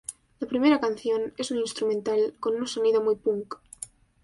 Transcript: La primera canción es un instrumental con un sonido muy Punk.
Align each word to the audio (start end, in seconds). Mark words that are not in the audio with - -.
La 0.39 0.47
primera 0.47 0.79
canción 0.79 1.31
es 1.37 1.51
un 1.51 1.59
instrumental 1.59 2.33
con 2.39 2.55
un 2.55 2.65
sonido 2.65 3.03
muy 3.03 3.17
Punk. 3.17 3.57